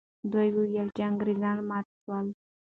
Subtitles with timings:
[0.31, 2.27] دوی وویل چې انګریزان مات سول.